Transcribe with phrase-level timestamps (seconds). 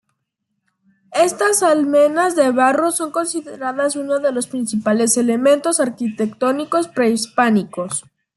[1.13, 8.03] Estas almenas de barro son consideradas uno de los principales elementos arquitectónicos prehispánicos.